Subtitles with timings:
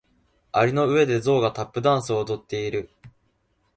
[0.51, 2.89] 蟻の上でゾウがタップダンスを踊っている。